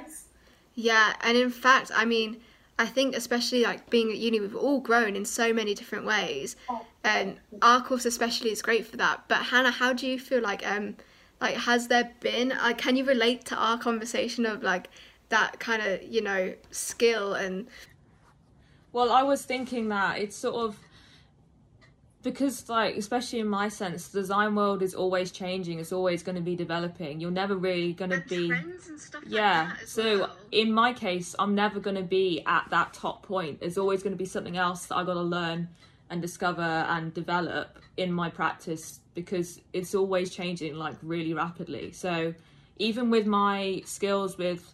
[0.76, 2.42] Yeah, and in fact, I mean,
[2.78, 6.56] I think especially like being at uni, we've all grown in so many different ways,
[7.04, 9.24] and our course especially is great for that.
[9.28, 10.96] But Hannah, how do you feel like um
[11.42, 14.90] like has there been uh, can you relate to our conversation of like
[15.30, 17.68] that kind of you know skill and
[18.94, 20.80] Well, I was thinking that it's sort of
[22.24, 26.36] because like especially in my sense the design world is always changing it's always going
[26.36, 29.84] to be developing you're never really going to be trends and stuff like yeah that
[29.84, 30.36] as so well.
[30.52, 34.12] in my case i'm never going to be at that top point there's always going
[34.12, 35.70] to be something else that i got to learn
[36.10, 42.34] and discover and develop in my practice because it's always changing like really rapidly so
[42.78, 44.74] even with my skills with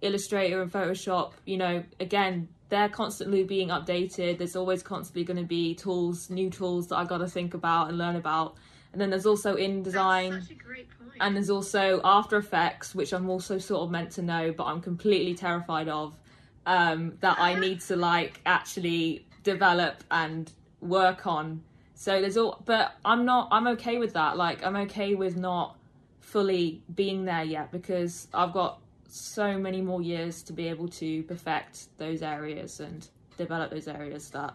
[0.00, 5.42] illustrator and photoshop you know again they're constantly being updated there's always constantly going to
[5.42, 8.56] be tools new tools that i got to think about and learn about
[8.96, 11.10] and then there's also InDesign That's such a great point.
[11.20, 14.80] and there's also After Effects, which I'm also sort of meant to know, but I'm
[14.80, 16.14] completely terrified of.
[16.64, 21.62] Um, that I need to like actually develop and work on.
[21.96, 23.48] So there's all, but I'm not.
[23.50, 24.36] I'm okay with that.
[24.36, 25.76] Like I'm okay with not
[26.20, 28.78] fully being there yet because I've got
[29.08, 34.30] so many more years to be able to perfect those areas and develop those areas
[34.30, 34.54] that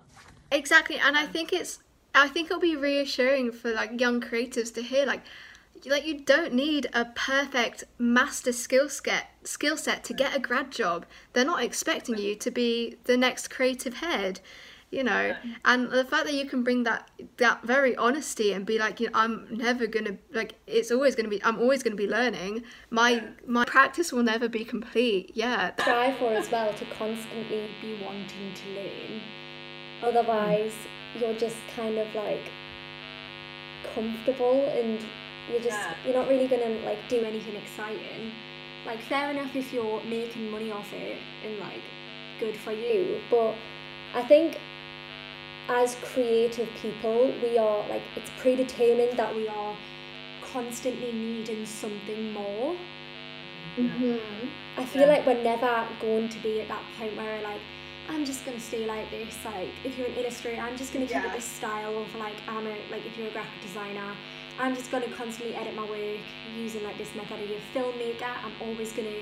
[0.52, 1.80] Exactly, and I think it's
[2.14, 5.22] I think it'll be reassuring for like young creatives to hear like
[5.86, 10.72] like you don't need a perfect master skill set skill set to get a grad
[10.72, 11.06] job.
[11.34, 14.42] They're not expecting you to be the next creative head,
[14.92, 15.36] you know.
[15.66, 19.08] And the fact that you can bring that that very honesty and be like, you
[19.08, 22.64] know, I'm never gonna like it's always gonna be I'm always gonna be learning.
[22.90, 25.32] My my practice will never be complete.
[25.34, 25.72] Yeah.
[25.72, 29.22] try for as well to constantly be wanting to learn.
[30.04, 30.74] Otherwise,
[31.20, 32.52] you're just kind of like
[33.96, 35.00] comfortable and
[35.50, 38.32] you're just you're not really gonna like do anything exciting.
[38.86, 41.82] Like fair enough if you're making money off it and like
[42.40, 43.54] good for you, but
[44.14, 44.58] I think
[45.72, 49.76] as creative people, we are like it's predetermined that we are
[50.54, 52.76] constantly needing something more.
[53.78, 54.20] Mm-hmm.
[54.78, 55.08] I feel Yeah.
[55.08, 57.62] like we're never going to be at that point where we're like,
[58.10, 59.34] I'm just gonna stay like this.
[59.46, 62.68] Like, if you're an illustrator, I'm just gonna keep it this style of like I'm
[62.68, 64.12] a like if you're a graphic designer,
[64.60, 66.20] I'm just gonna constantly edit my work
[66.58, 67.40] using like this method.
[67.40, 69.22] If you're a filmmaker, I'm always gonna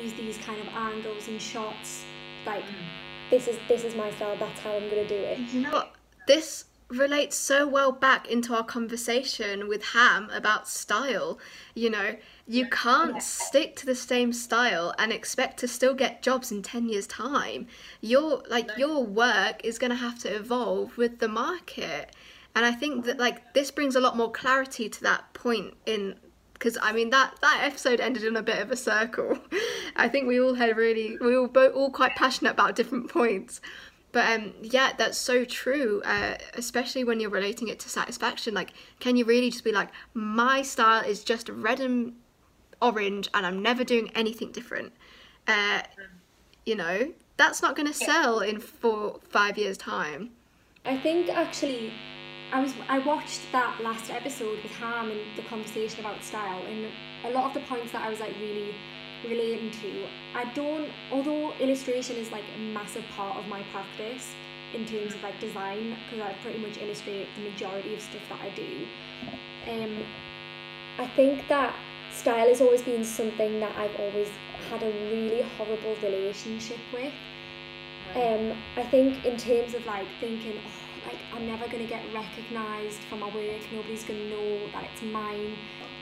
[0.00, 2.04] use these kind of angles and shots.
[2.46, 3.09] Like, mm.
[3.30, 4.36] This is this is my style.
[4.36, 5.38] That's how I'm gonna do it.
[5.52, 5.94] You know what?
[6.26, 11.38] This relates so well back into our conversation with Ham about style.
[11.74, 12.16] You know,
[12.46, 16.88] you can't stick to the same style and expect to still get jobs in 10
[16.88, 17.68] years time.
[18.00, 22.14] Your like your work is going to have to evolve with the market.
[22.56, 26.16] And I think that like this brings a lot more clarity to that point in
[26.60, 29.38] because I mean that that episode ended in a bit of a circle.
[29.96, 33.60] I think we all had really we were both all quite passionate about different points.
[34.12, 36.02] But um, yeah, that's so true.
[36.04, 38.54] Uh, especially when you're relating it to satisfaction.
[38.54, 42.14] Like, can you really just be like, my style is just red and
[42.82, 44.92] orange, and I'm never doing anything different?
[45.46, 45.82] Uh,
[46.66, 50.30] you know, that's not going to sell in four, five years' time.
[50.84, 51.92] I think actually,
[52.52, 56.86] I was I watched that last episode with Ham and the conversation about style, and
[57.24, 58.74] a lot of the points that I was like really
[59.28, 60.06] relating to.
[60.34, 64.32] I don't, although illustration is like a massive part of my practice
[64.74, 68.40] in terms of like design, because I pretty much illustrate the majority of stuff that
[68.40, 68.86] I do.
[69.70, 70.04] Um,
[70.98, 71.74] I think that
[72.12, 74.28] style has always been something that I've always
[74.70, 77.12] had a really horrible relationship with.
[78.14, 83.00] Um, I think in terms of like thinking, oh, like I'm never gonna get recognised
[83.08, 83.60] for my work.
[83.72, 85.56] Nobody's gonna know that it's mine.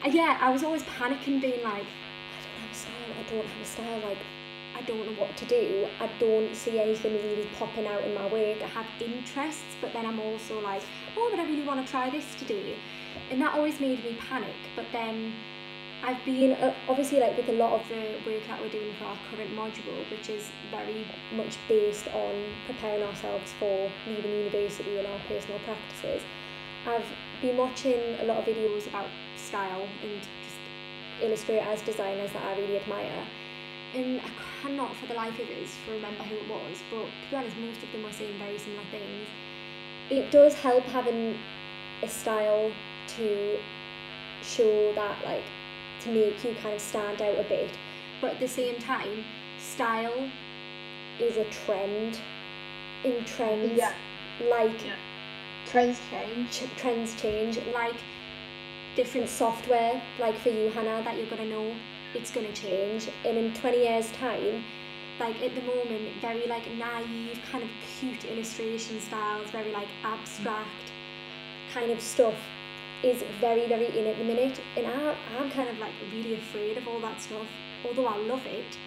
[0.04, 2.92] And yeah, I was always panicking, being like, I don't have a style.
[3.18, 4.00] I don't have a style.
[4.08, 4.18] Like,
[4.76, 5.88] I don't know what to do.
[6.00, 8.62] I don't see anything really popping out in my work.
[8.62, 10.82] I have interests, but then I'm also like,
[11.16, 12.76] oh, but I really want to try this today,
[13.30, 14.54] and that always made me panic.
[14.76, 15.32] But then
[16.02, 19.06] I've been uh, obviously like with a lot of the work that we're doing for
[19.06, 25.06] our current module, which is very much based on preparing ourselves for leaving university and
[25.06, 26.22] our personal practices.
[26.86, 27.04] I've
[27.42, 32.78] been watching a lot of videos about style and just illustrators, designers that I really
[32.78, 33.26] admire.
[33.94, 34.30] And I
[34.62, 37.82] cannot for the life of us remember who it was, but to be honest, most
[37.82, 39.26] of them were saying very similar things.
[40.10, 41.36] It does help having
[42.02, 42.70] a style
[43.16, 43.58] to
[44.42, 45.42] show that like
[46.02, 47.70] to make you kind of stand out a bit.
[48.20, 49.24] But at the same time,
[49.58, 50.28] style
[51.20, 52.18] is a trend.
[53.04, 53.92] In trends, Yeah.
[54.50, 54.94] like Yeah.
[55.70, 56.50] Trends change.
[56.50, 57.94] ch- trends change, like
[58.96, 61.74] different software, like for you, Hannah, that you're gonna know,
[62.14, 63.06] it's gonna change.
[63.24, 64.64] And in 20 years' time,
[65.20, 70.92] like at the moment very like naive kind of cute illustration styles very like abstract
[71.74, 72.34] kind of stuff
[73.02, 76.76] is very very in at the minute and I, I'm kind of like really afraid
[76.76, 77.46] of all that stuff
[77.86, 78.78] although I love it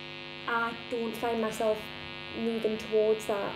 [0.47, 1.77] I don't find myself
[2.39, 3.53] moving towards that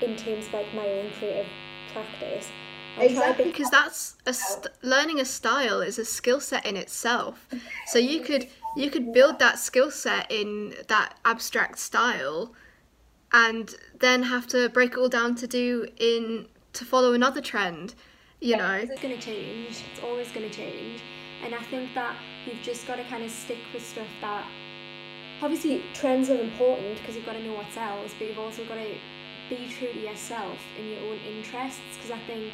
[0.00, 1.46] in terms of like my own creative
[1.92, 2.48] practice
[2.96, 7.46] I'll Exactly, because that's a st- learning a style is a skill set in itself.
[7.86, 12.54] So you could you could build that skill set in that abstract style,
[13.32, 17.94] and then have to break it all down to do in to follow another trend.
[18.40, 19.82] You know, It's going to change.
[19.90, 21.00] It's always going to change.
[21.44, 24.46] And I think that you've just got to kind of stick with stuff that.
[25.42, 28.74] Obviously, trends are important because you've got to know what sells, but you've also got
[28.74, 28.94] to
[29.48, 31.80] be true to yourself and your own interests.
[31.96, 32.52] Because I think,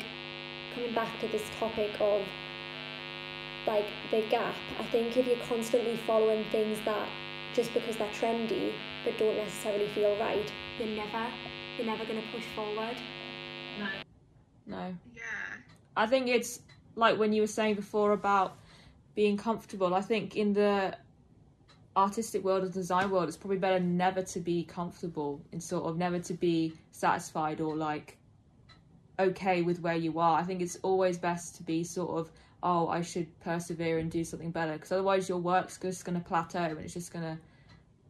[0.74, 2.22] coming back to this topic of
[3.66, 7.08] like the gap, I think if you're constantly following things that
[7.54, 8.72] just because they're trendy
[9.04, 11.26] but don't necessarily feel right, you're never,
[11.78, 12.96] you're never going to push forward.
[13.78, 13.88] No.
[14.66, 14.94] No.
[15.14, 15.22] yeah,
[15.96, 16.60] I think it's
[16.96, 18.56] like when you were saying before about
[19.14, 19.94] being comfortable.
[19.94, 20.96] I think in the
[21.96, 25.96] artistic world or design world, it's probably better never to be comfortable and sort of
[25.96, 28.16] never to be satisfied or like
[29.18, 30.38] okay with where you are.
[30.38, 34.24] I think it's always best to be sort of, oh, I should persevere and do
[34.24, 37.38] something better because otherwise your work's just going to plateau and it's just going to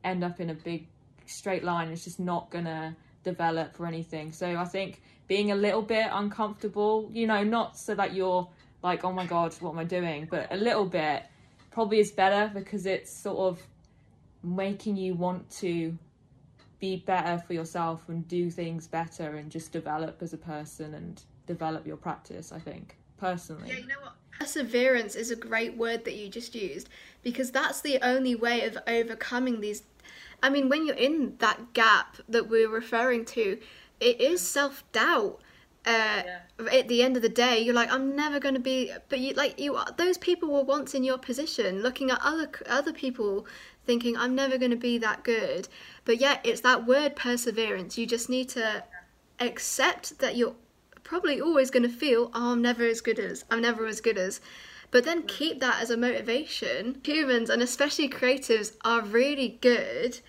[0.02, 0.86] end up in a big
[1.26, 1.88] straight line.
[1.88, 4.32] It's just not going to develop or anything.
[4.32, 8.48] So I think being a little bit uncomfortable, you know, not so that you're
[8.82, 10.28] like, oh my god, what am I doing?
[10.30, 11.24] But a little bit
[11.70, 13.62] probably is better because it's sort of
[14.42, 15.96] making you want to
[16.78, 21.22] be better for yourself and do things better and just develop as a person and
[21.46, 23.68] develop your practice, I think, personally.
[23.68, 24.12] Yeah, you know what?
[24.38, 26.88] Perseverance is a great word that you just used
[27.22, 29.84] because that's the only way of overcoming these.
[30.42, 33.58] I mean, when you're in that gap that we're referring to,
[34.04, 35.40] it is self doubt.
[35.86, 36.22] Uh,
[36.72, 38.90] At the end of the day, you're like, I'm never going to be.
[39.08, 39.76] But you like you.
[39.76, 43.46] are- Those people were once in your position, looking at other other people,
[43.86, 45.68] thinking, I'm never going to be that good.
[46.04, 47.98] But yet, it's that word perseverance.
[47.98, 48.84] You just need to
[49.40, 50.54] accept that you're
[51.02, 54.16] probably always going to feel, oh, I'm never as good as, I'm never as good
[54.18, 54.40] as.
[54.90, 57.00] But then keep that as a motivation.
[57.04, 60.20] Humans, and especially creatives, are really good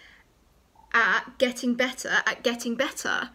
[0.93, 3.29] at getting better, at getting better.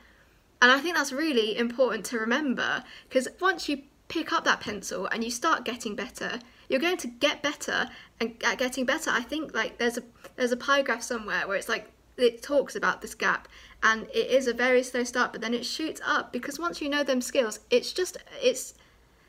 [0.62, 5.07] And I think that's really important to remember because once you pick up that pencil
[5.07, 7.88] and you start getting better, you're going to get better
[8.20, 9.11] and at getting better.
[9.11, 10.03] I think like there's a
[10.37, 13.49] there's a pie graph somewhere where it's like it talks about this gap
[13.83, 16.88] and it is a very slow start but then it shoots up because once you
[16.88, 18.75] know them skills, it's just it's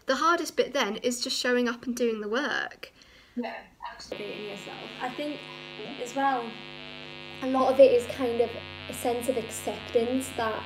[0.08, 2.92] the hardest bit then is just showing up and doing the work.
[3.38, 3.54] Yeah,
[3.90, 4.50] absolutely.
[4.50, 4.78] yourself.
[5.02, 5.40] I think
[6.04, 6.44] as well,
[7.44, 8.50] a lot of it is kind of
[8.90, 10.62] a sense of acceptance that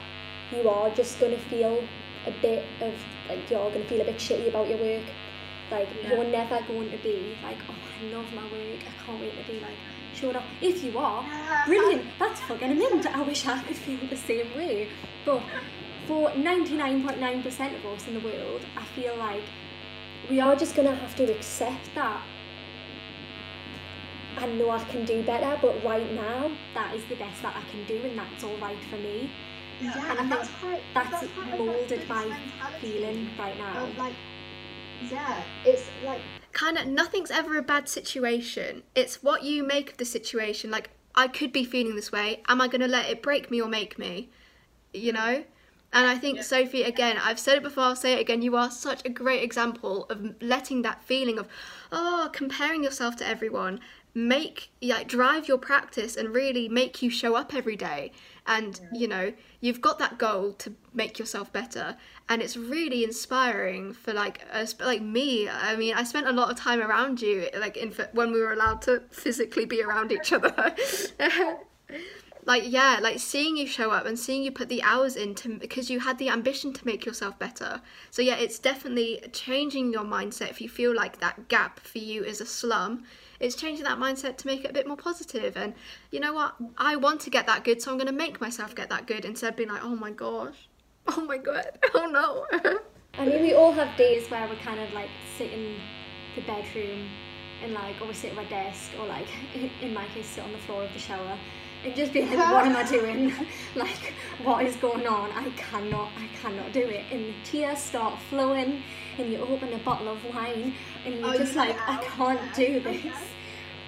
[0.52, 1.84] you are just going to feel
[2.28, 2.94] a bit of
[3.30, 5.04] like you're going to feel a bit shitty about your work.
[5.72, 8.80] Like you're never going to be like, oh, I love my work.
[8.82, 9.78] I can't wait to be like
[10.16, 10.44] showing up.
[10.62, 11.26] If you are,
[11.66, 12.06] brilliant.
[12.20, 13.08] That's fucking amazing.
[13.08, 14.90] I wish I could feel the same way.
[15.26, 15.42] But
[16.08, 19.44] for 99.9% of us in the world, I feel like
[20.30, 22.22] we are just going to have to accept that
[24.38, 27.62] I know I can do better, but right now that is the best that I
[27.72, 29.30] can do, and that's all right for me.
[29.82, 32.40] Yeah, And I think that's quite, That's quite moulded good my
[32.80, 33.84] feeling right now.
[33.86, 34.14] of, like,
[35.10, 36.22] yeah, it's like
[36.54, 38.84] kind of nothing's ever a bad situation.
[38.96, 40.72] It's what you make of the situation.
[40.72, 42.42] Like I could be feeling this way.
[42.48, 44.30] Am I going to let it break me or make me?
[44.94, 45.44] You know?
[45.94, 48.72] And I think Sophie again, I've said it before, I'll say it again, you are
[48.72, 51.48] such a great example of letting that feeling of
[51.92, 53.80] oh, comparing yourself to everyone
[54.14, 58.12] make like drive your practice and really make you show up every day
[58.48, 61.98] and you know you've got that goal to make yourself better.
[62.30, 65.50] And it's really inspiring for like us like me.
[65.50, 68.54] I mean i spent a lot of time around you like in when we were
[68.54, 70.76] allowed to physically be around each other.
[72.48, 75.58] Like yeah like seeing you show up and seeing you put the hours in to
[75.58, 77.82] because you had the ambition to make yourself better.
[78.12, 82.24] So yeah it's definitely changing your mindset if you feel like that gap for you
[82.24, 83.04] is a slum
[83.40, 85.58] it's changing that mindset to make it a bit more positive.
[85.58, 85.74] And
[86.12, 86.56] you know what?
[86.78, 89.26] I want to get that good so i'm going to make myself get that good
[89.26, 90.70] instead of being like oh my gosh.
[91.08, 91.78] Oh my god.
[91.94, 92.80] Oh no.
[93.18, 95.76] I mean, we all have days where we're kind of like sit in
[96.36, 97.08] the bedroom
[97.64, 99.28] and like, or we sit at my desk, or like,
[99.82, 101.38] in my case, sit on the floor of the shower
[101.86, 103.32] and just be like, what am I doing?
[103.76, 104.14] like,
[104.44, 105.32] what is going on?
[105.32, 107.06] I cannot, I cannot do it.
[107.12, 108.82] And the tears start flowing,
[109.18, 110.74] and you open a bottle of wine,
[111.06, 113.06] and you're Oh, just like, I can't do this.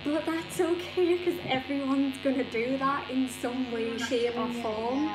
[0.06, 5.10] but that's okay because everyone's gonna do that in some way, shape, or form.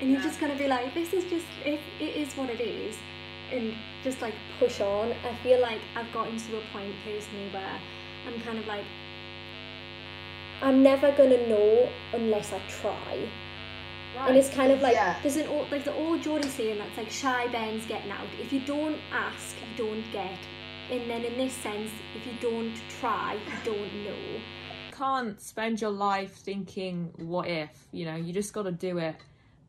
[0.00, 2.96] And you're just gonna be like, this is just it, it is what it is,
[3.52, 3.74] and
[4.04, 5.12] just like push on.
[5.28, 7.78] I feel like I've gotten to a point personally where
[8.28, 8.84] I'm kind of like,
[10.60, 13.28] I'm never gonna know unless I try.
[14.26, 15.16] And it's kind of like Yeah.
[15.22, 18.26] there's an old like the old Geordie saying that's like shy Ben's getting out.
[18.40, 20.38] If you don't ask, you don't get.
[20.90, 24.40] And then in this sense, if you don't try, you don't know.
[24.90, 29.14] can't spend your life thinking what if you know you just got to do it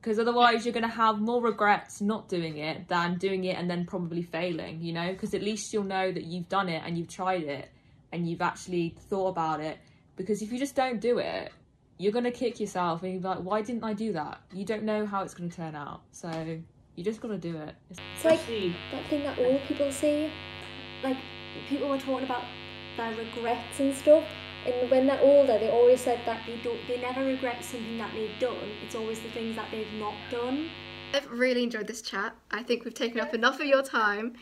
[0.01, 3.69] because otherwise you're going to have more regrets not doing it than doing it and
[3.69, 6.97] then probably failing you know because at least you'll know that you've done it and
[6.97, 7.69] you've tried it
[8.11, 9.77] and you've actually thought about it
[10.19, 11.51] because if you just don't do it
[11.97, 14.83] you're going to kick yourself and you're like why didn't i do that you don't
[14.83, 16.29] know how it's going to turn out so
[16.99, 20.29] you just got to do it It's like that thing that old people say,
[21.01, 21.15] like
[21.69, 22.43] people were talking about
[22.97, 24.25] their regrets and stuff.
[24.65, 28.11] And when they're older, they always said that they don't, they never regret something that
[28.13, 28.57] they've done.
[28.85, 30.69] It's always the things that they've not done.
[31.13, 32.35] I've really enjoyed this chat.
[32.51, 34.33] I think we've taken up enough of your time.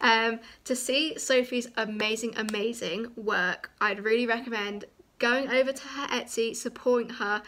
[0.00, 4.86] Um, to see Sophie's amazing, amazing work, I'd really recommend
[5.18, 7.42] going over to her Etsy, supporting her.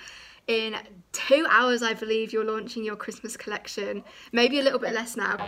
[0.47, 0.77] In
[1.13, 4.03] two hours, I believe you're launching your Christmas collection.
[4.33, 5.47] Maybe a little bit less now.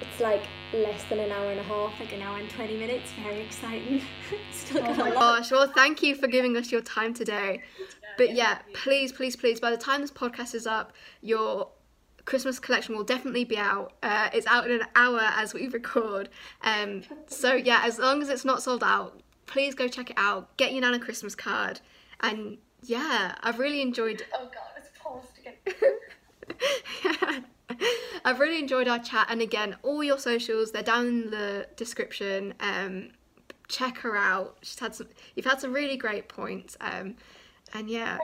[0.00, 3.10] It's like less than an hour and a half, like an hour and 20 minutes.
[3.24, 4.02] Very exciting.
[4.52, 5.14] Still got a lot.
[5.14, 7.62] Gosh, well, thank you for giving us your time today.
[8.16, 10.92] But yeah, please, please, please, by the time this podcast is up,
[11.22, 11.68] your
[12.24, 13.94] Christmas collection will definitely be out.
[14.02, 16.28] Uh, it's out in an hour as we record.
[16.62, 19.20] Um, so yeah, as long as it's not sold out,
[19.50, 20.56] please go check it out.
[20.56, 21.80] Get your Nana Christmas card.
[22.20, 27.44] And yeah, I've really enjoyed Oh god, it's paused again.
[28.24, 32.54] I've really enjoyed our chat, and again, all your socials they're down in the description.
[32.60, 33.10] Um,
[33.68, 34.58] check her out.
[34.62, 35.08] She's had some.
[35.34, 36.76] You've had some really great points.
[36.80, 37.16] Um,
[37.74, 38.18] and yeah,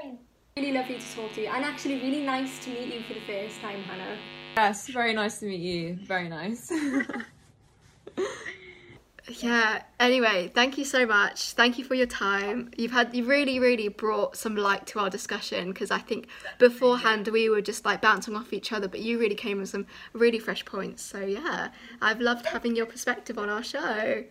[0.56, 3.20] Really lovely to talk to you, and actually really nice to meet you for the
[3.20, 4.16] first time, Hannah.
[4.56, 6.72] yes very nice to meet you very nice
[9.28, 9.82] yeah.
[9.98, 11.52] Anyway, thank you so much.
[11.52, 12.70] Thank you for your time.
[12.76, 17.28] You've had you really, really brought some light to our discussion because I think beforehand
[17.28, 20.38] we were just like bouncing off each other, but you really came with some really
[20.38, 21.02] fresh points.
[21.02, 21.70] So yeah,
[22.00, 24.24] I've loved having your perspective on our show.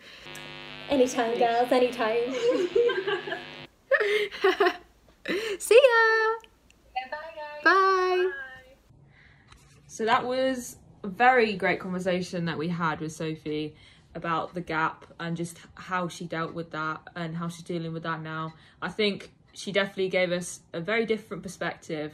[0.89, 2.33] Anytime, girls, anytime.
[5.59, 5.89] See ya.
[6.95, 7.63] Yeah, bye guys.
[7.63, 8.31] Bye.
[9.87, 13.75] So that was a very great conversation that we had with Sophie
[14.15, 18.03] about the gap and just how she dealt with that and how she's dealing with
[18.03, 18.53] that now.
[18.81, 22.13] I think she definitely gave us a very different perspective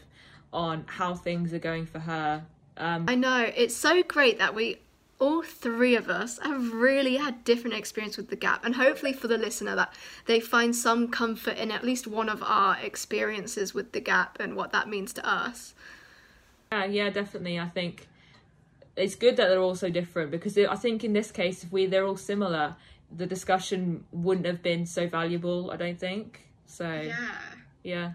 [0.52, 2.44] on how things are going for her.
[2.78, 4.80] Um, I know it's so great that we
[5.20, 9.28] all three of us have really had different experience with the gap and hopefully for
[9.28, 9.94] the listener that
[10.26, 14.56] they find some comfort in at least one of our experiences with the gap and
[14.56, 15.76] what that means to us.
[16.72, 17.60] Yeah, yeah, definitely.
[17.60, 18.08] I think
[18.96, 21.86] it's good that they're all so different because I think in this case, if we
[21.86, 22.76] they're all similar,
[23.16, 25.72] the discussion wouldn't have been so valuable.
[25.72, 26.90] I don't think so.
[26.90, 27.32] Yeah.
[27.84, 28.12] Yeah.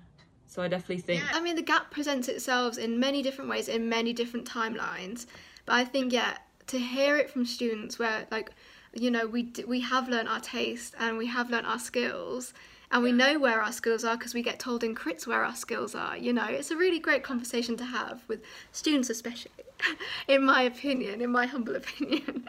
[0.49, 3.89] So I definitely think I mean, the gap presents itself in many different ways, in
[3.89, 5.27] many different timelines.
[5.67, 8.51] But I think, yeah, to hear it from students where, like,
[8.95, 12.55] you know, we d- we have learned our taste and we have learned our skills,
[12.91, 15.55] and we know where our skills are because we get told in crits where our
[15.55, 16.17] skills are.
[16.17, 18.41] You know, it's a really great conversation to have with
[18.73, 19.53] students, especially,
[20.29, 22.49] in my opinion, in my humble opinion.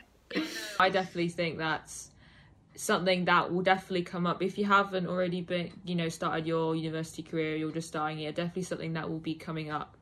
[0.80, 2.12] I definitely think that's
[2.76, 6.76] something that will definitely come up if you haven't already been, you know, started your
[6.76, 8.36] university career, you're just starting it.
[8.36, 9.98] Definitely something that will be coming up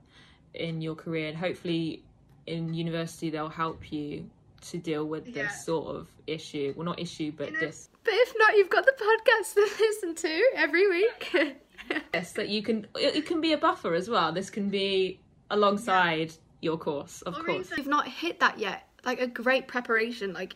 [0.53, 2.03] in your career, and hopefully
[2.47, 4.29] in university they'll help you
[4.71, 5.49] to deal with this Yeah.
[5.49, 6.73] sort of issue.
[6.75, 10.43] Well, not issue, but this but if not, you've got the podcast to listen to
[10.55, 11.35] every week.
[12.13, 12.87] yes, that you can.
[12.95, 14.31] It, it can be a buffer as well.
[14.31, 17.71] This can be alongside your course, of course.
[17.77, 18.87] You've not hit that yet.
[19.05, 20.33] Like a great preparation.
[20.33, 20.55] Like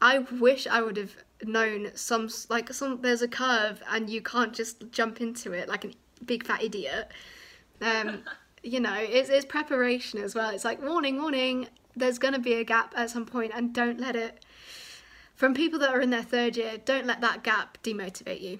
[0.00, 3.00] I wish I would have known some like some.
[3.02, 5.90] There's a curve and you can't just jump into it like a
[6.24, 7.10] big fat idiot.
[7.80, 8.22] Um,
[8.62, 10.50] you know, it's it's preparation as well.
[10.50, 11.68] It's like warning, warning.
[11.96, 14.44] There's gonna be a gap at some point, and don't let it.
[15.34, 18.58] From people that are in their third year, don't let that gap demotivate you.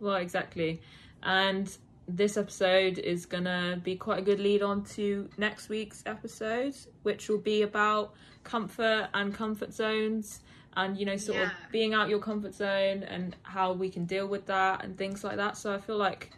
[0.00, 0.80] Well, exactly.
[1.22, 1.76] And
[2.06, 7.28] this episode is gonna be quite a good lead on to next week's episode, which
[7.28, 8.14] will be about
[8.44, 10.40] comfort and comfort zones
[10.76, 11.44] and you know sort Yeah.
[11.46, 15.24] of being out your comfort zone and how we can deal with that and things
[15.24, 15.56] like that.
[15.56, 16.30] So I feel like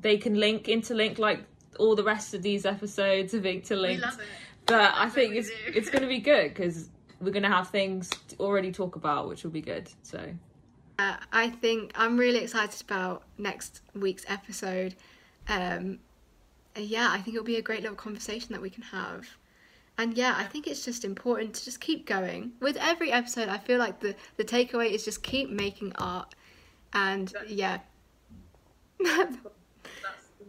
[0.00, 1.40] they can link interlink like
[1.78, 4.04] all the rest of these episodes are interlinked.
[4.66, 5.54] But I think it's do.
[5.74, 6.90] it's going to be good because
[7.20, 9.88] we're going to have things to already talk about, which will be good.
[10.02, 10.20] So
[10.98, 14.94] Uh, I think I'm really excited about next week's episode.
[15.48, 16.00] Um,
[16.76, 19.26] yeah, I think it'll be a great little conversation that we can have.
[19.98, 22.52] And yeah, I think it's just important to just keep going.
[22.60, 26.34] With every episode, I feel like the, the takeaway is just keep making art.
[26.92, 27.78] And yeah.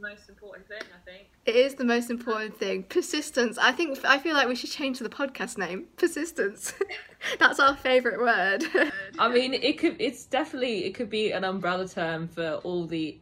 [0.01, 1.27] That's the most important thing, I think.
[1.45, 2.83] It is the most important thing.
[2.83, 3.57] Persistence.
[3.57, 5.85] I think I feel like we should change the podcast name.
[5.97, 6.73] Persistence.
[7.39, 8.63] That's our favourite word.
[9.19, 9.95] I mean, it could.
[9.99, 13.17] It's definitely it could be an umbrella term for all the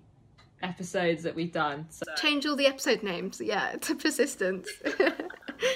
[0.62, 1.86] episodes that we've done.
[1.90, 2.06] So.
[2.18, 3.42] Change all the episode names.
[3.44, 4.70] Yeah, to persistence.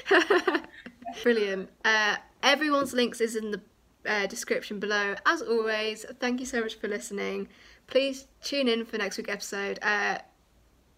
[1.23, 1.69] Brilliant.
[1.85, 3.61] Uh, everyone's links is in the
[4.05, 5.15] uh, description below.
[5.25, 7.47] As always, thank you so much for listening.
[7.87, 10.19] Please tune in for next week's episode uh,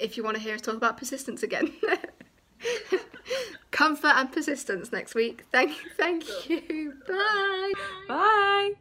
[0.01, 1.71] if you want to hear us talk about persistence again.
[3.71, 5.45] Comfort and persistence next week.
[5.51, 5.89] Thank, you.
[5.97, 6.93] thank you.
[7.07, 7.73] Bye.
[8.07, 8.71] Bye.